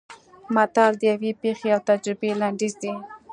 متل 0.55 0.91
د 0.97 1.01
یوې 1.11 1.31
پېښې 1.41 1.67
او 1.75 1.81
تجربې 1.89 2.29
لنډیز 2.41 2.73
دی 2.81 2.93